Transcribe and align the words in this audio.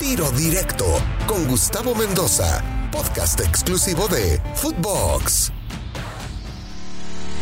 Tiro 0.00 0.30
Directo 0.32 0.84
con 1.26 1.46
Gustavo 1.46 1.94
Mendoza, 1.94 2.62
podcast 2.90 3.40
exclusivo 3.40 4.08
de 4.08 4.40
Footbox. 4.54 5.52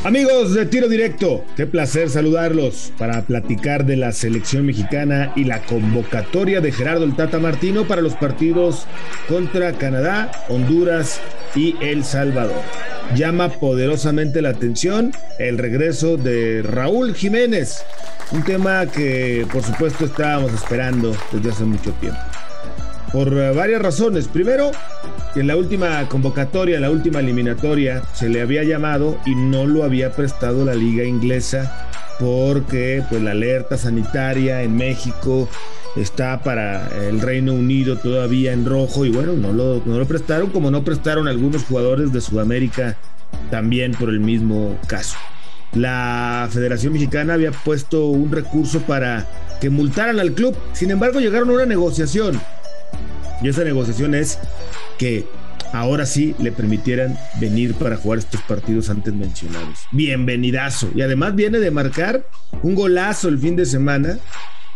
Amigos 0.04 0.52
de 0.54 0.66
Tiro 0.66 0.88
Directo, 0.88 1.44
qué 1.56 1.66
placer 1.66 2.10
saludarlos 2.10 2.92
para 2.98 3.22
platicar 3.22 3.86
de 3.86 3.96
la 3.96 4.12
selección 4.12 4.66
mexicana 4.66 5.32
y 5.34 5.44
la 5.44 5.62
convocatoria 5.62 6.60
de 6.60 6.72
Gerardo 6.72 7.04
el 7.04 7.16
Tata 7.16 7.38
Martino 7.38 7.86
para 7.88 8.02
los 8.02 8.14
partidos 8.14 8.86
contra 9.28 9.72
Canadá, 9.72 10.30
Honduras 10.48 11.20
y 11.54 11.76
El 11.80 12.04
Salvador. 12.04 12.62
Llama 13.16 13.48
poderosamente 13.48 14.42
la 14.42 14.50
atención 14.50 15.12
el 15.38 15.56
regreso 15.56 16.18
de 16.18 16.62
Raúl 16.62 17.14
Jiménez, 17.14 17.82
un 18.30 18.42
tema 18.44 18.86
que 18.86 19.46
por 19.50 19.62
supuesto 19.62 20.04
estábamos 20.04 20.52
esperando 20.52 21.16
desde 21.32 21.50
hace 21.50 21.64
mucho 21.64 21.92
tiempo 21.92 22.20
por 23.12 23.32
eh, 23.32 23.52
varias 23.52 23.82
razones. 23.82 24.28
Primero, 24.28 24.70
que 25.34 25.40
en 25.40 25.46
la 25.46 25.56
última 25.56 26.08
convocatoria, 26.08 26.76
en 26.76 26.82
la 26.82 26.90
última 26.90 27.20
eliminatoria, 27.20 28.02
se 28.14 28.28
le 28.28 28.40
había 28.40 28.64
llamado 28.64 29.18
y 29.26 29.34
no 29.34 29.66
lo 29.66 29.84
había 29.84 30.12
prestado 30.12 30.64
la 30.64 30.74
liga 30.74 31.04
inglesa 31.04 31.88
porque 32.18 33.02
pues 33.08 33.22
la 33.22 33.32
alerta 33.32 33.76
sanitaria 33.76 34.62
en 34.62 34.76
México 34.76 35.48
está 35.96 36.40
para 36.42 36.88
el 37.06 37.20
Reino 37.20 37.52
Unido 37.52 37.98
todavía 37.98 38.52
en 38.52 38.64
rojo 38.64 39.04
y 39.04 39.10
bueno, 39.10 39.32
no 39.34 39.52
lo, 39.52 39.82
no 39.84 39.98
lo 39.98 40.06
prestaron 40.06 40.50
como 40.50 40.70
no 40.70 40.84
prestaron 40.84 41.28
algunos 41.28 41.64
jugadores 41.64 42.12
de 42.12 42.20
Sudamérica 42.20 42.96
también 43.50 43.92
por 43.92 44.08
el 44.08 44.20
mismo 44.20 44.78
caso. 44.86 45.16
La 45.74 46.48
Federación 46.50 46.92
Mexicana 46.92 47.34
había 47.34 47.50
puesto 47.50 48.06
un 48.06 48.30
recurso 48.30 48.80
para 48.80 49.26
que 49.60 49.70
multaran 49.70 50.20
al 50.20 50.32
club, 50.32 50.56
sin 50.72 50.90
embargo 50.90 51.20
llegaron 51.20 51.50
a 51.50 51.54
una 51.54 51.66
negociación 51.66 52.40
y 53.42 53.48
esa 53.48 53.64
negociación 53.64 54.14
es 54.14 54.38
que 54.98 55.26
ahora 55.72 56.06
sí 56.06 56.34
le 56.38 56.52
permitieran 56.52 57.18
venir 57.40 57.74
para 57.74 57.96
jugar 57.96 58.18
estos 58.18 58.40
partidos 58.42 58.90
antes 58.90 59.12
mencionados. 59.12 59.80
Bienvenidazo. 59.90 60.90
Y 60.94 61.02
además 61.02 61.34
viene 61.34 61.58
de 61.58 61.70
marcar 61.70 62.26
un 62.62 62.74
golazo 62.74 63.28
el 63.28 63.38
fin 63.38 63.56
de 63.56 63.66
semana 63.66 64.18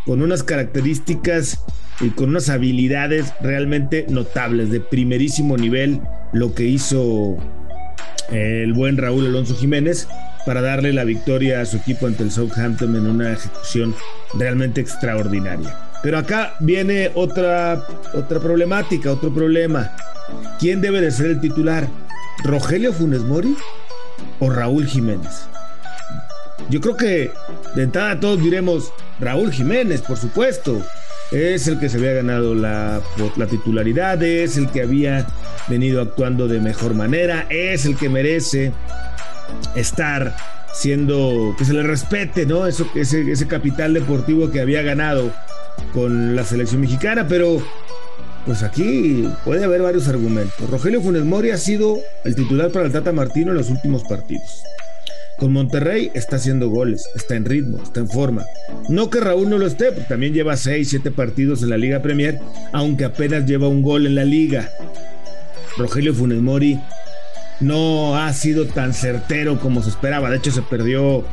con 0.05 0.21
unas 0.21 0.43
características 0.43 1.63
y 2.01 2.09
con 2.09 2.29
unas 2.29 2.49
habilidades 2.49 3.33
realmente 3.41 4.05
notables, 4.09 4.69
de 4.69 4.79
primerísimo 4.79 5.57
nivel, 5.57 6.01
lo 6.33 6.53
que 6.53 6.65
hizo 6.65 7.37
el 8.29 8.73
buen 8.73 8.97
Raúl 8.97 9.25
Alonso 9.25 9.55
Jiménez 9.55 10.07
para 10.45 10.61
darle 10.61 10.93
la 10.93 11.03
victoria 11.03 11.61
a 11.61 11.65
su 11.65 11.77
equipo 11.77 12.07
ante 12.07 12.23
el 12.23 12.31
Southampton 12.31 12.95
en 12.95 13.07
una 13.07 13.33
ejecución 13.33 13.95
realmente 14.33 14.79
extraordinaria. 14.81 15.86
Pero 16.03 16.17
acá 16.17 16.55
viene 16.59 17.11
otra, 17.15 17.83
otra 18.13 18.39
problemática, 18.39 19.11
otro 19.11 19.33
problema. 19.33 19.91
¿Quién 20.59 20.81
debe 20.81 21.01
de 21.01 21.11
ser 21.11 21.27
el 21.27 21.41
titular? 21.41 21.87
¿Rogelio 22.43 22.93
Funes 22.93 23.21
Mori 23.21 23.55
o 24.39 24.49
Raúl 24.49 24.85
Jiménez? 24.85 25.47
Yo 26.69 26.81
creo 26.81 26.97
que 26.97 27.31
de 27.75 27.83
entrada 27.83 28.19
todos 28.19 28.41
diremos 28.41 28.91
Raúl 29.19 29.51
Jiménez, 29.51 30.01
por 30.01 30.17
supuesto. 30.17 30.81
Es 31.31 31.67
el 31.67 31.79
que 31.79 31.89
se 31.89 31.97
había 31.97 32.13
ganado 32.13 32.55
la, 32.55 33.01
la 33.35 33.47
titularidad, 33.47 34.21
es 34.23 34.55
el 34.55 34.69
que 34.69 34.81
había 34.81 35.27
venido 35.67 36.01
actuando 36.01 36.47
de 36.47 36.61
mejor 36.61 36.93
manera, 36.93 37.45
es 37.49 37.85
el 37.85 37.97
que 37.97 38.07
merece 38.07 38.71
estar 39.75 40.33
siendo, 40.73 41.53
que 41.57 41.65
se 41.65 41.73
le 41.73 41.83
respete, 41.83 42.45
¿no? 42.45 42.65
Eso, 42.65 42.87
ese, 42.95 43.29
ese 43.29 43.47
capital 43.47 43.93
deportivo 43.93 44.51
que 44.51 44.61
había 44.61 44.81
ganado 44.83 45.33
con 45.93 46.35
la 46.35 46.43
selección 46.43 46.81
mexicana, 46.81 47.27
pero 47.27 47.61
pues 48.45 48.63
aquí 48.63 49.27
puede 49.43 49.65
haber 49.65 49.81
varios 49.81 50.07
argumentos. 50.07 50.69
Rogelio 50.69 51.01
Funes 51.01 51.25
Mori 51.25 51.51
ha 51.51 51.57
sido 51.57 51.99
el 52.23 52.35
titular 52.35 52.71
para 52.71 52.85
el 52.85 52.91
Tata 52.91 53.11
Martino 53.11 53.51
en 53.51 53.57
los 53.57 53.69
últimos 53.69 54.03
partidos. 54.03 54.63
Con 55.37 55.53
Monterrey 55.53 56.09
está 56.15 56.37
haciendo 56.37 56.69
goles, 56.69 57.07
está 57.15 57.35
en 57.35 57.45
ritmo, 57.45 57.81
está 57.83 57.99
en 57.99 58.09
forma. 58.09 58.45
No 58.89 59.09
que 59.09 59.19
Raúl 59.19 59.49
no 59.49 59.59
lo 59.59 59.67
esté, 59.67 59.91
porque 59.91 60.07
también 60.09 60.33
lleva 60.33 60.57
6, 60.57 60.89
7 60.89 61.11
partidos 61.11 61.61
en 61.61 61.69
la 61.69 61.77
Liga 61.77 62.01
Premier, 62.01 62.39
aunque 62.71 63.05
apenas 63.05 63.45
lleva 63.45 63.67
un 63.67 63.83
gol 63.83 64.07
en 64.07 64.15
la 64.15 64.23
liga. 64.23 64.71
Rogelio 65.77 66.13
Funes 66.13 66.41
Mori 66.41 66.79
no 67.59 68.17
ha 68.17 68.31
sido 68.33 68.65
tan 68.65 68.93
certero 68.93 69.59
como 69.59 69.83
se 69.83 69.89
esperaba. 69.89 70.29
De 70.29 70.37
hecho, 70.37 70.51
se 70.51 70.63
perdió 70.63 71.23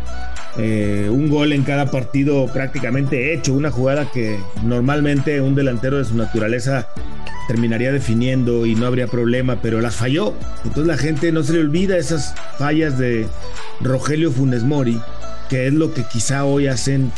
eh, 0.56 1.08
un 1.10 1.28
gol 1.28 1.52
en 1.52 1.64
cada 1.64 1.90
partido 1.90 2.46
prácticamente 2.46 3.34
hecho, 3.34 3.54
una 3.54 3.70
jugada 3.70 4.10
que 4.10 4.38
normalmente 4.62 5.40
un 5.40 5.54
delantero 5.54 5.98
de 5.98 6.04
su 6.04 6.16
naturaleza 6.16 6.88
terminaría 7.48 7.92
definiendo 7.92 8.64
y 8.64 8.74
no 8.74 8.86
habría 8.86 9.06
problema, 9.06 9.60
pero 9.60 9.80
las 9.80 9.96
falló. 9.96 10.34
Entonces 10.64 10.86
la 10.86 10.96
gente 10.96 11.32
no 11.32 11.42
se 11.42 11.54
le 11.54 11.60
olvida 11.60 11.96
esas 11.96 12.34
fallas 12.58 12.98
de 12.98 13.26
Rogelio 13.80 14.30
Funes 14.30 14.62
Mori, 14.62 15.00
que 15.48 15.66
es 15.66 15.74
lo 15.74 15.92
que 15.92 16.04
quizá 16.04 16.44
hoy 16.44 16.68
hacen 16.68 17.12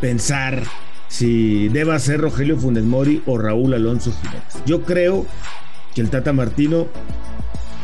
pensar 0.00 0.62
si 1.08 1.68
deba 1.68 1.98
ser 1.98 2.20
Rogelio 2.20 2.58
Funes 2.58 2.84
Mori 2.84 3.22
o 3.26 3.38
Raúl 3.38 3.74
Alonso 3.74 4.12
Jiménez. 4.12 4.54
Yo 4.66 4.82
creo 4.82 5.26
que 5.94 6.00
el 6.00 6.10
Tata 6.10 6.32
Martino, 6.32 6.88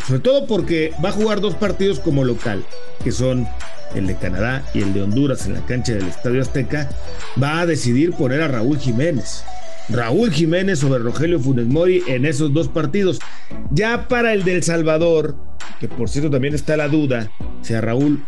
sobre 0.08 0.20
todo 0.20 0.46
porque 0.46 0.94
va 1.04 1.10
a 1.10 1.12
jugar 1.12 1.42
dos 1.42 1.54
partidos 1.54 2.00
como 2.00 2.24
local, 2.24 2.64
que 3.04 3.12
son 3.12 3.46
el 3.94 4.06
de 4.06 4.16
Canadá 4.16 4.64
y 4.72 4.80
el 4.80 4.94
de 4.94 5.02
Honduras 5.02 5.44
en 5.44 5.52
la 5.52 5.66
cancha 5.66 5.92
del 5.92 6.08
Estadio 6.08 6.40
Azteca, 6.40 6.88
va 7.40 7.60
a 7.60 7.66
decidir 7.66 8.12
poner 8.12 8.40
a 8.40 8.48
Raúl 8.48 8.78
Jiménez. 8.78 9.44
Raúl 9.90 10.32
Jiménez 10.32 10.78
sobre 10.78 11.00
Rogelio 11.00 11.38
Funes 11.38 11.66
Mori 11.66 12.02
en 12.06 12.24
esos 12.24 12.54
dos 12.54 12.68
partidos. 12.68 13.18
Ya 13.70 14.08
para 14.08 14.32
el 14.32 14.44
del 14.44 14.62
Salvador, 14.62 15.36
que 15.78 15.88
por 15.88 16.08
cierto 16.08 16.30
también 16.30 16.54
está 16.54 16.78
la 16.78 16.88
duda 16.88 17.30
si 17.60 17.74
Raúl 17.74 18.24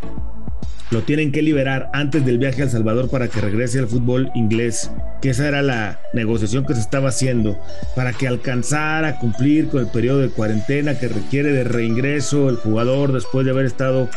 lo 0.90 1.02
tienen 1.02 1.30
que 1.30 1.42
liberar 1.42 1.88
antes 1.92 2.24
del 2.24 2.38
viaje 2.38 2.62
a 2.62 2.64
El 2.64 2.70
Salvador 2.70 3.08
para 3.08 3.28
que 3.28 3.40
regrese 3.40 3.78
al 3.78 3.88
fútbol 3.88 4.30
inglés, 4.34 4.90
que 5.22 5.30
esa 5.30 5.46
era 5.46 5.62
la 5.62 6.00
negociación 6.12 6.66
que 6.66 6.74
se 6.74 6.80
estaba 6.80 7.10
haciendo, 7.10 7.58
para 7.94 8.12
que 8.12 8.26
alcanzara 8.26 9.08
a 9.08 9.18
cumplir 9.18 9.68
con 9.68 9.80
el 9.80 9.86
periodo 9.86 10.18
de 10.18 10.30
cuarentena 10.30 10.98
que 10.98 11.08
requiere 11.08 11.52
de 11.52 11.64
reingreso 11.64 12.48
el 12.48 12.56
jugador 12.56 13.12
después 13.12 13.44
de 13.44 13.52
haber 13.52 13.66
estado 13.66 14.08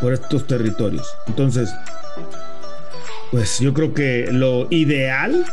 por 0.00 0.12
estos 0.12 0.46
territorios. 0.46 1.06
Entonces, 1.26 1.70
pues 3.30 3.58
yo 3.60 3.74
creo 3.74 3.92
que 3.92 4.28
lo 4.30 4.66
ideal 4.70 5.44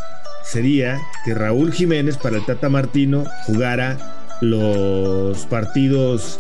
sería 0.44 1.00
que 1.26 1.34
Raúl 1.34 1.74
Jiménez 1.74 2.18
para 2.18 2.38
el 2.38 2.46
Tata 2.46 2.70
Martino 2.70 3.26
jugara 3.46 3.98
los 4.42 5.46
partidos 5.46 6.40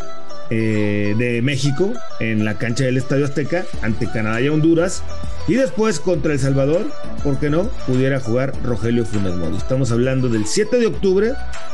eh, 0.53 1.15
de 1.17 1.41
México 1.41 1.93
en 2.19 2.43
la 2.43 2.57
cancha 2.57 2.83
del 2.83 2.97
Estadio 2.97 3.23
Azteca 3.23 3.63
ante 3.81 4.11
Canadá 4.11 4.41
y 4.41 4.49
Honduras. 4.49 5.01
Y 5.47 5.53
después 5.53 6.01
contra 6.01 6.33
El 6.33 6.39
Salvador, 6.39 6.91
¿por 7.23 7.39
qué 7.39 7.49
no? 7.49 7.69
Pudiera 7.87 8.19
jugar 8.19 8.53
Rogelio 8.61 9.05
Funes 9.05 9.33
Mori. 9.35 9.55
Estamos 9.55 9.93
hablando 9.93 10.27
del 10.27 10.45
7 10.45 10.77
de 10.77 10.87
octubre 10.87 11.31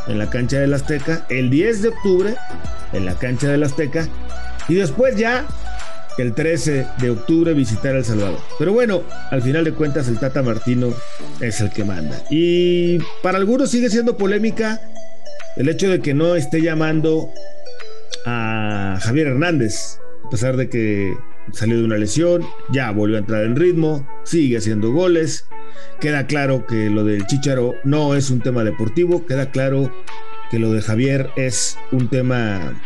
en 0.07 0.19
la 0.19 0.29
cancha 0.29 0.59
del 0.59 0.75
Azteca, 0.75 1.25
el 1.29 1.49
10 1.49 1.81
de 1.81 1.87
octubre 1.89 2.35
en 2.93 3.05
la 3.05 3.15
cancha 3.15 3.49
del 3.49 3.63
Azteca 3.63 4.07
y 4.69 4.75
después 4.75 5.15
ya 5.15 5.47
el 6.19 6.33
13 6.33 6.85
de 6.99 7.09
octubre 7.09 7.53
visitar 7.53 7.95
El 7.95 8.05
Salvador. 8.05 8.39
Pero 8.59 8.73
bueno, 8.73 9.01
al 9.31 9.41
final 9.41 9.63
de 9.63 9.73
cuentas 9.73 10.07
el 10.07 10.19
Tata 10.19 10.43
Martino 10.43 10.93
es 11.41 11.61
el 11.61 11.71
que 11.71 11.83
manda. 11.83 12.21
Y 12.29 12.99
para 13.23 13.39
algunos 13.39 13.71
sigue 13.71 13.89
siendo 13.89 14.17
polémica 14.17 14.81
el 15.55 15.67
hecho 15.67 15.89
de 15.89 15.99
que 15.99 16.13
no 16.13 16.35
esté 16.35 16.61
llamando 16.61 17.31
a 18.29 18.99
Javier 19.01 19.27
Hernández, 19.27 20.01
a 20.25 20.29
pesar 20.29 20.57
de 20.57 20.69
que 20.69 21.15
salió 21.53 21.77
de 21.77 21.85
una 21.85 21.97
lesión, 21.97 22.43
ya 22.73 22.91
volvió 22.91 23.15
a 23.15 23.19
entrar 23.19 23.43
en 23.43 23.55
ritmo, 23.55 24.05
sigue 24.23 24.57
haciendo 24.57 24.91
goles. 24.91 25.47
Queda 26.01 26.27
claro 26.27 26.67
que 26.67 26.89
lo 26.89 27.05
del 27.05 27.25
Chicharo 27.25 27.75
no 27.85 28.15
es 28.15 28.29
un 28.29 28.41
tema 28.41 28.65
deportivo, 28.65 29.25
queda 29.25 29.49
claro 29.49 29.93
que 30.51 30.59
lo 30.59 30.73
de 30.73 30.81
Javier 30.81 31.29
es 31.37 31.79
un 31.91 32.09
tema 32.09 32.81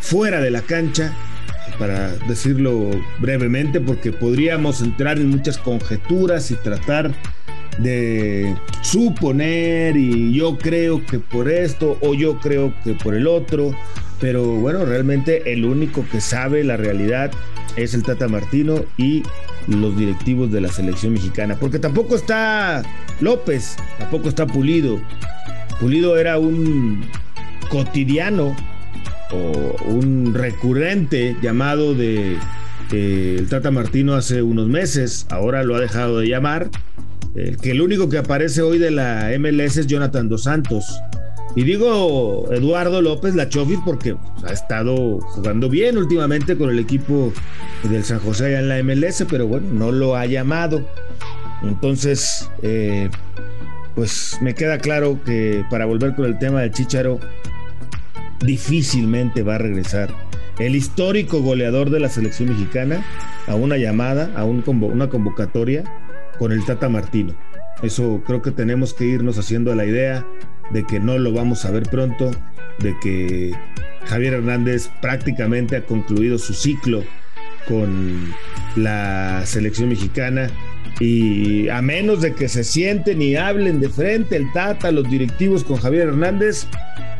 fuera 0.00 0.40
de 0.40 0.50
la 0.50 0.62
cancha, 0.62 1.14
para 1.78 2.16
decirlo 2.26 2.90
brevemente, 3.20 3.80
porque 3.80 4.10
podríamos 4.10 4.80
entrar 4.80 5.18
en 5.18 5.28
muchas 5.28 5.58
conjeturas 5.58 6.50
y 6.50 6.54
tratar 6.54 7.14
de 7.78 8.56
suponer 8.80 9.96
y 9.96 10.32
yo 10.32 10.56
creo 10.56 11.04
que 11.04 11.18
por 11.18 11.48
esto 11.48 11.98
o 12.00 12.14
yo 12.14 12.40
creo 12.40 12.74
que 12.82 12.94
por 12.94 13.14
el 13.14 13.26
otro, 13.26 13.72
pero 14.20 14.44
bueno, 14.44 14.84
realmente 14.84 15.52
el 15.52 15.64
único 15.64 16.04
que 16.10 16.20
sabe 16.20 16.64
la 16.64 16.76
realidad 16.76 17.30
es 17.76 17.94
el 17.94 18.02
Tata 18.02 18.28
Martino 18.28 18.84
y 18.96 19.22
los 19.66 19.96
directivos 19.96 20.50
de 20.50 20.60
la 20.60 20.68
selección 20.68 21.12
mexicana, 21.12 21.56
porque 21.60 21.78
tampoco 21.78 22.16
está 22.16 22.82
López, 23.20 23.76
tampoco 23.98 24.28
está 24.28 24.46
Pulido. 24.46 25.00
Pulido 25.80 26.16
era 26.16 26.38
un 26.38 27.04
cotidiano 27.68 28.56
o 29.30 29.76
un 29.86 30.34
recurrente 30.34 31.36
llamado 31.42 31.94
de 31.94 32.36
el 32.90 33.46
Tata 33.48 33.70
Martino 33.70 34.14
hace 34.14 34.40
unos 34.42 34.68
meses, 34.68 35.26
ahora 35.28 35.62
lo 35.62 35.76
ha 35.76 35.80
dejado 35.80 36.20
de 36.20 36.28
llamar 36.28 36.70
que 37.34 37.70
el 37.70 37.80
único 37.80 38.08
que 38.08 38.18
aparece 38.18 38.62
hoy 38.62 38.78
de 38.78 38.90
la 38.90 39.30
MLS 39.38 39.76
es 39.76 39.86
Jonathan 39.86 40.28
Dos 40.28 40.44
Santos. 40.44 41.00
Y 41.58 41.64
digo 41.64 42.46
Eduardo 42.52 43.02
López 43.02 43.34
la 43.34 43.48
Chofis 43.48 43.80
porque 43.84 44.14
ha 44.46 44.52
estado 44.52 45.18
jugando 45.18 45.68
bien 45.68 45.98
últimamente 45.98 46.56
con 46.56 46.70
el 46.70 46.78
equipo 46.78 47.32
del 47.82 48.04
San 48.04 48.20
José 48.20 48.46
allá 48.46 48.60
en 48.60 48.68
la 48.68 48.80
MLS, 48.84 49.26
pero 49.28 49.48
bueno, 49.48 49.66
no 49.72 49.90
lo 49.90 50.14
ha 50.14 50.24
llamado. 50.26 50.88
Entonces, 51.64 52.48
eh, 52.62 53.10
pues 53.96 54.38
me 54.40 54.54
queda 54.54 54.78
claro 54.78 55.18
que 55.24 55.64
para 55.68 55.84
volver 55.84 56.14
con 56.14 56.26
el 56.26 56.38
tema 56.38 56.60
del 56.60 56.70
Chicharo, 56.70 57.18
difícilmente 58.38 59.42
va 59.42 59.56
a 59.56 59.58
regresar 59.58 60.14
el 60.60 60.76
histórico 60.76 61.40
goleador 61.40 61.90
de 61.90 61.98
la 61.98 62.08
selección 62.08 62.50
mexicana 62.50 63.04
a 63.48 63.56
una 63.56 63.78
llamada, 63.78 64.30
a 64.36 64.44
un 64.44 64.62
una 64.64 65.08
convocatoria 65.08 65.82
con 66.38 66.52
el 66.52 66.64
Tata 66.64 66.88
Martino. 66.88 67.34
Eso 67.82 68.22
creo 68.24 68.42
que 68.42 68.52
tenemos 68.52 68.94
que 68.94 69.06
irnos 69.06 69.38
haciendo 69.38 69.74
la 69.74 69.86
idea 69.86 70.24
de 70.70 70.84
que 70.84 71.00
no 71.00 71.18
lo 71.18 71.32
vamos 71.32 71.64
a 71.64 71.70
ver 71.70 71.84
pronto, 71.84 72.30
de 72.78 72.94
que 73.02 73.52
Javier 74.04 74.34
Hernández 74.34 74.90
prácticamente 75.00 75.76
ha 75.76 75.84
concluido 75.84 76.38
su 76.38 76.54
ciclo 76.54 77.04
con 77.66 78.32
la 78.76 79.42
selección 79.44 79.90
mexicana 79.90 80.50
y 81.00 81.68
a 81.68 81.82
menos 81.82 82.22
de 82.22 82.34
que 82.34 82.48
se 82.48 82.64
sienten 82.64 83.20
y 83.22 83.36
hablen 83.36 83.80
de 83.80 83.88
frente 83.88 84.36
el 84.36 84.50
Tata, 84.52 84.90
los 84.90 85.08
directivos 85.08 85.62
con 85.64 85.76
Javier 85.76 86.08
Hernández, 86.08 86.66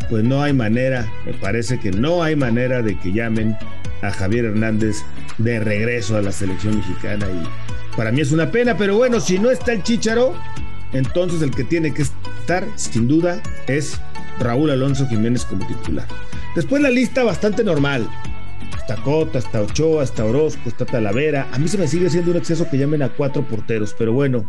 pues 0.08 0.24
no 0.24 0.42
hay 0.42 0.52
manera, 0.52 1.10
me 1.26 1.34
parece 1.34 1.78
que 1.78 1.90
no 1.90 2.22
hay 2.22 2.34
manera 2.34 2.82
de 2.82 2.98
que 2.98 3.12
llamen 3.12 3.56
a 4.02 4.10
Javier 4.10 4.46
Hernández 4.46 5.02
de 5.38 5.60
regreso 5.60 6.16
a 6.16 6.22
la 6.22 6.32
selección 6.32 6.76
mexicana 6.76 7.26
y 7.26 7.96
para 7.96 8.12
mí 8.12 8.20
es 8.20 8.32
una 8.32 8.50
pena, 8.50 8.76
pero 8.76 8.96
bueno, 8.96 9.20
si 9.20 9.38
no 9.38 9.50
está 9.50 9.72
el 9.72 9.82
Chicharo, 9.82 10.34
entonces 10.92 11.42
el 11.42 11.50
que 11.50 11.64
tiene 11.64 11.92
que 11.92 12.04
sin 12.76 13.08
duda 13.08 13.42
es 13.66 14.00
Raúl 14.40 14.70
Alonso 14.70 15.06
Jiménez 15.06 15.44
como 15.44 15.66
titular. 15.66 16.06
Después 16.54 16.80
la 16.80 16.88
lista 16.90 17.22
bastante 17.22 17.62
normal, 17.62 18.08
está 18.78 18.96
Cota, 19.02 19.38
está 19.38 19.60
Ochoa, 19.60 20.02
está 20.02 20.24
Orozco, 20.24 20.62
está 20.66 20.86
Talavera. 20.86 21.46
A 21.52 21.58
mí 21.58 21.68
se 21.68 21.76
me 21.76 21.86
sigue 21.86 22.08
siendo 22.08 22.30
un 22.30 22.38
exceso 22.38 22.66
que 22.70 22.78
llamen 22.78 23.02
a 23.02 23.10
cuatro 23.10 23.42
porteros, 23.46 23.94
pero 23.98 24.14
bueno, 24.14 24.46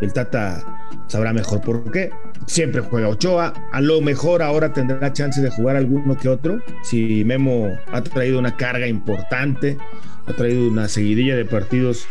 el 0.00 0.12
Tata 0.12 0.90
sabrá 1.06 1.32
mejor 1.32 1.60
por 1.60 1.88
qué. 1.92 2.10
Siempre 2.46 2.80
juega 2.80 3.08
Ochoa. 3.08 3.54
A 3.72 3.80
lo 3.80 4.00
mejor 4.00 4.42
ahora 4.42 4.72
tendrá 4.72 5.12
chance 5.12 5.40
de 5.40 5.50
jugar 5.50 5.76
alguno 5.76 6.16
que 6.16 6.28
otro. 6.28 6.60
Si 6.82 7.24
Memo 7.24 7.68
ha 7.92 8.02
traído 8.02 8.40
una 8.40 8.56
carga 8.56 8.88
importante, 8.88 9.78
ha 10.26 10.32
traído 10.32 10.68
una 10.68 10.88
seguidilla 10.88 11.36
de 11.36 11.44
partidos 11.44 12.08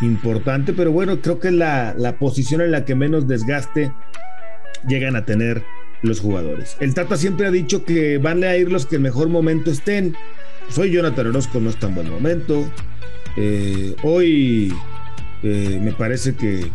importante, 0.00 0.72
pero 0.72 0.92
bueno, 0.92 1.20
creo 1.20 1.40
que 1.40 1.48
es 1.48 1.54
la, 1.54 1.94
la 1.98 2.18
posición 2.18 2.62
en 2.62 2.70
la 2.70 2.86
que 2.86 2.94
menos 2.94 3.28
desgaste 3.28 3.92
llegan 4.86 5.16
a 5.16 5.24
tener 5.24 5.62
los 6.02 6.20
jugadores. 6.20 6.76
El 6.80 6.94
Tata 6.94 7.16
siempre 7.16 7.46
ha 7.46 7.50
dicho 7.50 7.84
que 7.84 8.18
van 8.18 8.44
a 8.44 8.56
ir 8.56 8.70
los 8.70 8.86
que 8.86 8.96
en 8.96 9.02
mejor 9.02 9.28
momento 9.28 9.70
estén 9.70 10.16
soy 10.68 10.90
Jonathan 10.90 11.28
Orozco, 11.28 11.60
no 11.60 11.70
está 11.70 11.88
en 11.88 11.94
buen 11.94 12.10
momento. 12.10 12.68
Eh, 13.36 13.94
hoy 14.02 14.72
eh, 15.42 15.80
me 15.82 15.92
parece 15.92 16.34
que 16.34 16.60
eh, 16.60 16.68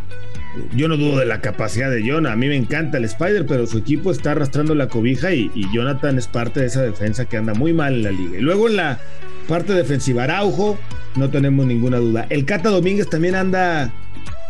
yo 0.75 0.87
no 0.87 0.97
dudo 0.97 1.19
de 1.19 1.25
la 1.25 1.41
capacidad 1.41 1.91
de 1.91 2.03
Jonathan. 2.03 2.33
A 2.33 2.35
mí 2.35 2.47
me 2.47 2.55
encanta 2.55 2.97
el 2.97 3.05
Spider, 3.05 3.45
pero 3.45 3.67
su 3.67 3.77
equipo 3.77 4.11
está 4.11 4.31
arrastrando 4.31 4.73
la 4.73 4.87
cobija 4.87 5.33
y, 5.33 5.51
Jonathan 5.73 6.17
es 6.17 6.27
parte 6.27 6.61
de 6.61 6.67
esa 6.67 6.81
defensa 6.81 7.25
que 7.25 7.37
anda 7.37 7.53
muy 7.53 7.73
mal 7.73 7.93
en 7.93 8.03
la 8.03 8.11
liga. 8.11 8.37
Y 8.37 8.41
luego 8.41 8.67
en 8.67 8.77
la 8.77 8.99
parte 9.47 9.73
defensiva, 9.73 10.23
Araujo, 10.23 10.77
no 11.15 11.29
tenemos 11.29 11.65
ninguna 11.65 11.97
duda. 11.97 12.25
El 12.29 12.45
Cata 12.45 12.69
Domínguez 12.69 13.09
también 13.09 13.35
anda, 13.35 13.93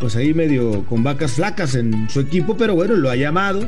pues 0.03 0.17
ahí 0.17 0.33
medio 0.33 0.83
con 0.87 1.01
vacas 1.01 1.31
flacas 1.31 1.75
en 1.75 2.09
su 2.09 2.19
equipo, 2.19 2.57
pero 2.57 2.75
bueno, 2.75 2.97
lo 2.97 3.09
ha 3.09 3.15
llamado. 3.15 3.65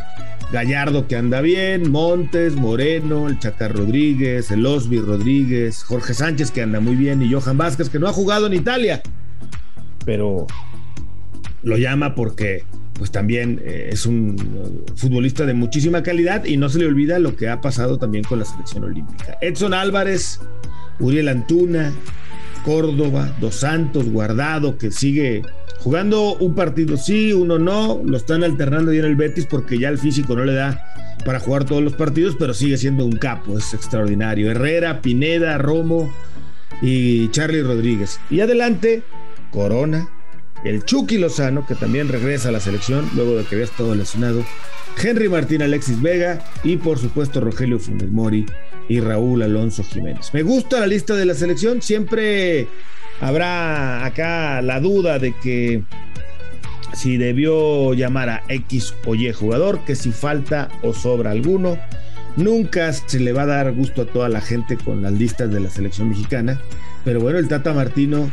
Gallardo 0.52 1.08
que 1.08 1.16
anda 1.16 1.40
bien, 1.40 1.90
Montes, 1.90 2.56
Moreno, 2.56 3.30
el 3.30 3.40
Chacar 3.40 3.74
Rodríguez, 3.74 4.52
el 4.52 4.66
Osby 4.66 5.00
Rodríguez, 5.00 5.86
Jorge 5.86 6.14
Sánchez 6.14 6.52
que 6.52 6.62
anda 6.62 6.82
muy 6.82 6.98
bien 6.98 7.22
y 7.22 7.32
Johan 7.32 7.58
Vázquez 7.58 7.90
que 7.90 8.00
no 8.00 8.10
ha 8.10 8.12
jugado 8.12 8.48
en 8.48 8.54
Italia, 8.54 9.02
pero 10.06 10.46
lo 11.64 11.78
llama 11.78 12.16
porque 12.16 12.66
pues 12.96 13.12
también 13.12 13.62
eh, 13.64 13.92
es 13.94 14.06
un 14.06 14.84
futbolista 14.98 15.46
de 15.46 15.54
muchísima 15.54 16.04
calidad 16.04 16.44
y 16.44 16.58
no 16.58 16.68
se 16.68 16.80
le 16.80 16.86
olvida 16.86 17.18
lo 17.18 17.38
que 17.38 17.48
ha 17.48 17.62
pasado 17.62 17.98
también 17.98 18.26
con 18.26 18.40
la 18.40 18.46
selección 18.46 18.84
olímpica. 18.84 19.38
Edson 19.40 19.74
Álvarez, 19.74 20.42
Uriel 21.00 21.30
Antuna, 21.30 21.94
Córdoba, 22.66 23.34
Dos 23.40 23.56
Santos, 23.56 24.10
Guardado, 24.10 24.78
que 24.78 24.92
sigue 24.92 25.44
jugando 25.86 26.34
un 26.38 26.56
partido 26.56 26.98
sí, 26.98 27.32
uno 27.32 27.60
no, 27.60 28.02
lo 28.04 28.18
están 28.18 28.44
alternando 28.44 28.92
ya 28.92 29.02
en 29.02 29.06
el 29.06 29.16
Betis 29.16 29.46
porque 29.46 29.78
ya 29.78 29.90
el 29.90 30.00
físico 30.00 30.36
no 30.36 30.44
le 30.44 30.56
da 30.56 30.84
para 31.24 31.40
jugar 31.40 31.66
todos 31.66 31.84
los 31.84 31.94
partidos, 31.94 32.36
pero 32.40 32.56
sigue 32.56 32.76
siendo 32.76 33.06
un 33.06 33.18
capo, 33.18 33.56
es 33.56 33.72
extraordinario. 33.72 34.50
Herrera, 34.50 35.00
Pineda, 35.04 35.60
Romo 35.60 36.12
y 36.82 37.30
Charlie 37.30 37.62
Rodríguez. 37.62 38.20
Y 38.32 38.40
adelante, 38.40 39.04
Corona, 39.52 40.10
el 40.64 40.84
Chucky 40.86 41.20
Lozano, 41.20 41.68
que 41.68 41.76
también 41.76 42.08
regresa 42.08 42.50
a 42.50 42.52
la 42.52 42.60
selección 42.60 43.08
luego 43.14 43.36
de 43.36 43.44
que 43.44 43.54
había 43.54 43.66
estado 43.66 43.94
lesionado, 43.94 44.44
Henry 45.00 45.30
Martín, 45.30 45.62
Alexis 45.62 46.02
Vega 46.02 46.44
y 46.64 46.78
por 46.78 46.98
supuesto 46.98 47.42
Rogelio 47.42 47.78
Funes 47.78 48.10
Mori 48.10 48.48
y 48.90 49.02
Raúl 49.02 49.44
Alonso 49.44 49.84
Jiménez. 49.84 50.34
Me 50.34 50.42
gusta 50.42 50.80
la 50.80 50.88
lista 50.88 51.16
de 51.16 51.26
la 51.26 51.36
selección, 51.36 51.84
siempre 51.84 52.68
habrá 53.22 54.06
acá 54.06 54.62
la 54.62 54.80
duda 54.80 55.20
de 55.20 55.34
que 55.34 55.84
si 56.94 57.18
debió 57.18 57.94
llamar 57.94 58.30
a 58.30 58.44
X 58.48 58.96
o 59.06 59.16
Y 59.16 59.32
jugador, 59.34 59.80
que 59.86 59.96
si 59.96 60.12
falta 60.12 60.70
o 60.82 60.94
sobra 60.94 61.32
alguno. 61.32 61.78
Nunca 62.38 62.92
se 62.92 63.20
le 63.20 63.32
va 63.32 63.44
a 63.44 63.46
dar 63.46 63.72
gusto 63.74 64.02
a 64.02 64.06
toda 64.06 64.28
la 64.28 64.42
gente 64.42 64.76
con 64.78 65.02
las 65.02 65.14
listas 65.14 65.52
de 65.52 65.62
la 65.62 65.70
selección 65.70 66.10
mexicana, 66.10 66.60
pero 67.06 67.22
bueno, 67.22 67.40
el 67.40 67.48
Tata 67.48 67.74
Martino 67.74 68.30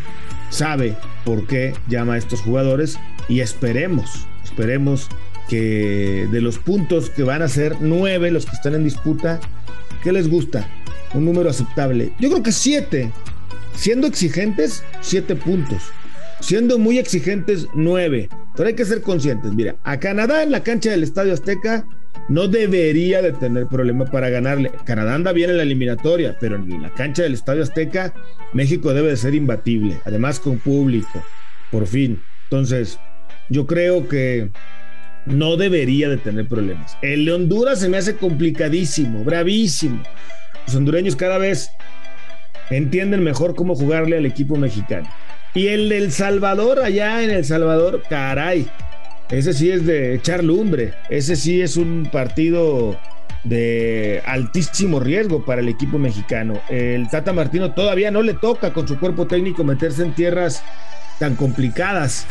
sabe 0.50 0.96
por 1.24 1.46
qué 1.46 1.72
llama 1.88 2.14
a 2.14 2.18
estos 2.18 2.40
jugadores 2.40 2.98
y 3.28 3.40
esperemos, 3.40 4.26
esperemos 4.42 5.08
que 5.48 6.28
de 6.32 6.40
los 6.40 6.58
puntos 6.58 7.10
que 7.10 7.22
van 7.22 7.42
a 7.42 7.48
ser 7.48 7.76
nueve 7.80 8.32
los 8.32 8.46
que 8.46 8.56
están 8.56 8.74
en 8.74 8.84
disputa, 8.84 9.38
¿qué 10.02 10.12
les 10.12 10.28
gusta? 10.28 10.68
Un 11.14 11.24
número 11.24 11.50
aceptable. 11.50 12.12
Yo 12.18 12.30
creo 12.30 12.42
que 12.42 12.52
siete, 12.52 13.12
Siendo 13.74 14.06
exigentes, 14.06 14.84
siete 15.00 15.34
puntos. 15.34 15.82
Siendo 16.40 16.78
muy 16.78 16.98
exigentes, 16.98 17.66
nueve. 17.74 18.28
Pero 18.56 18.68
hay 18.68 18.74
que 18.74 18.84
ser 18.84 19.00
conscientes. 19.00 19.52
Mira, 19.52 19.76
a 19.84 19.98
Canadá 19.98 20.42
en 20.42 20.50
la 20.50 20.62
cancha 20.62 20.90
del 20.90 21.02
Estadio 21.02 21.32
Azteca 21.32 21.86
no 22.28 22.48
debería 22.48 23.22
de 23.22 23.32
tener 23.32 23.66
problema 23.66 24.04
para 24.04 24.28
ganarle. 24.28 24.70
Canadá 24.84 25.14
anda 25.14 25.32
bien 25.32 25.50
en 25.50 25.56
la 25.56 25.62
eliminatoria, 25.62 26.36
pero 26.40 26.56
en 26.56 26.82
la 26.82 26.90
cancha 26.90 27.22
del 27.22 27.34
Estadio 27.34 27.62
Azteca, 27.62 28.14
México 28.52 28.92
debe 28.92 29.10
de 29.10 29.16
ser 29.16 29.34
imbatible. 29.34 30.00
Además 30.04 30.38
con 30.38 30.58
público, 30.58 31.24
por 31.70 31.86
fin. 31.86 32.22
Entonces, 32.44 32.98
yo 33.48 33.66
creo 33.66 34.08
que 34.08 34.50
no 35.26 35.56
debería 35.56 36.08
de 36.08 36.16
tener 36.16 36.48
problemas. 36.48 36.96
El 37.02 37.24
de 37.24 37.32
Honduras 37.32 37.80
se 37.80 37.88
me 37.88 37.96
hace 37.96 38.16
complicadísimo, 38.16 39.24
bravísimo. 39.24 40.02
Los 40.66 40.76
hondureños 40.76 41.16
cada 41.16 41.38
vez 41.38 41.70
entienden 42.70 43.22
mejor 43.22 43.54
cómo 43.54 43.74
jugarle 43.74 44.16
al 44.16 44.26
equipo 44.26 44.56
mexicano. 44.56 45.08
Y 45.54 45.68
el 45.68 45.88
del 45.88 46.12
Salvador, 46.12 46.80
allá 46.80 47.22
en 47.22 47.30
El 47.30 47.44
Salvador, 47.44 48.02
caray, 48.08 48.66
ese 49.30 49.52
sí 49.52 49.70
es 49.70 49.84
de 49.84 50.14
echar 50.14 50.42
lumbre, 50.42 50.94
ese 51.10 51.36
sí 51.36 51.60
es 51.60 51.76
un 51.76 52.08
partido 52.10 52.98
de 53.44 54.22
altísimo 54.24 55.00
riesgo 55.00 55.44
para 55.44 55.60
el 55.60 55.68
equipo 55.68 55.98
mexicano. 55.98 56.60
El 56.68 57.08
Tata 57.08 57.32
Martino 57.32 57.72
todavía 57.72 58.10
no 58.10 58.22
le 58.22 58.34
toca 58.34 58.72
con 58.72 58.86
su 58.86 58.98
cuerpo 58.98 59.26
técnico 59.26 59.64
meterse 59.64 60.02
en 60.02 60.14
tierras 60.14 60.62
tan 61.18 61.34
complicadas 61.34 62.26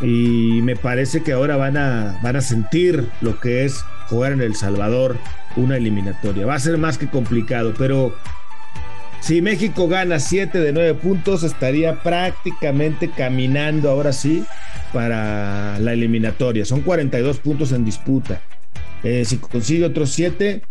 y 0.00 0.60
me 0.62 0.76
parece 0.76 1.22
que 1.22 1.32
ahora 1.32 1.56
van 1.56 1.76
a, 1.76 2.18
van 2.22 2.36
a 2.36 2.40
sentir 2.40 3.08
lo 3.20 3.40
que 3.40 3.64
es 3.64 3.84
jugar 4.08 4.32
en 4.32 4.40
El 4.40 4.54
Salvador 4.54 5.16
una 5.56 5.76
eliminatoria. 5.76 6.46
Va 6.46 6.54
a 6.54 6.60
ser 6.60 6.78
más 6.78 6.98
que 6.98 7.08
complicado, 7.08 7.74
pero 7.76 8.14
si 9.20 9.42
México 9.42 9.88
gana 9.88 10.20
7 10.20 10.58
de 10.58 10.72
9 10.72 10.94
puntos, 10.94 11.42
estaría 11.42 12.02
prácticamente 12.02 13.10
caminando 13.10 13.90
ahora 13.90 14.12
sí 14.12 14.44
para 14.92 15.78
la 15.80 15.92
eliminatoria. 15.92 16.64
Son 16.64 16.80
42 16.82 17.38
puntos 17.38 17.72
en 17.72 17.84
disputa. 17.84 18.40
Eh, 19.02 19.24
si 19.24 19.36
consigue 19.36 19.84
otros 19.84 20.10
7, 20.10 20.62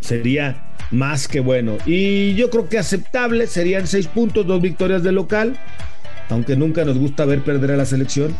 sería 0.00 0.74
más 0.90 1.26
que 1.28 1.40
bueno. 1.40 1.76
Y 1.86 2.34
yo 2.34 2.50
creo 2.50 2.68
que 2.68 2.78
aceptable 2.78 3.46
serían 3.46 3.86
6 3.86 4.06
puntos, 4.08 4.46
dos 4.46 4.60
victorias 4.60 5.02
de 5.02 5.12
local. 5.12 5.58
Aunque 6.28 6.56
nunca 6.56 6.84
nos 6.84 6.98
gusta 6.98 7.24
ver 7.24 7.42
perder 7.42 7.72
a 7.72 7.76
la 7.76 7.84
selección. 7.84 8.36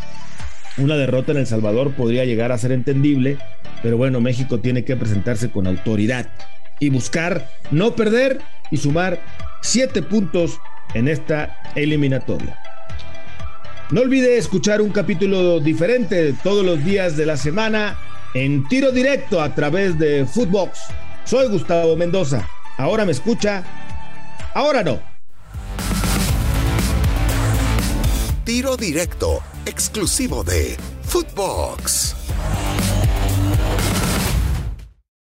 Una 0.79 0.97
derrota 0.97 1.33
en 1.33 1.39
El 1.39 1.47
Salvador 1.47 1.93
podría 1.93 2.25
llegar 2.25 2.53
a 2.53 2.59
ser 2.59 2.73
entendible, 2.73 3.37
pero 3.83 3.99
bueno, 3.99 4.21
México 4.23 4.61
tiene 4.61 4.85
que 4.85 4.97
presentarse 4.97 5.51
con 5.51 5.67
autoridad 5.67 6.31
y 6.83 6.91
buscar 6.91 7.49
no 7.71 7.95
perder 7.95 8.41
y 8.73 8.77
sumar 8.77 9.23
siete 9.61 10.03
puntos 10.03 10.59
en 10.95 11.07
esta 11.07 11.57
eliminatoria. 11.77 12.59
No 13.93 14.01
olvide 14.01 14.37
escuchar 14.37 14.83
un 14.83 14.91
capítulo 14.91 15.61
diferente 15.61 16.35
todos 16.43 16.67
los 16.67 16.85
días 16.85 17.17
de 17.17 17.25
la 17.25 17.37
semana 17.37 18.01
en 18.35 18.67
tiro 18.67 18.91
directo 18.91 19.41
a 19.41 19.55
través 19.55 19.97
de 19.97 20.27
Footbox. 20.27 20.81
Soy 21.25 21.47
Gustavo 21.47 21.95
Mendoza. 21.95 22.49
Ahora 22.79 23.05
me 23.05 23.13
escucha, 23.13 23.63
ahora 24.53 24.83
no. 24.83 24.99
Tiro 28.43 28.77
directo, 28.77 29.41
exclusivo 29.67 30.43
de 30.43 30.77
Footbox. 31.05 32.17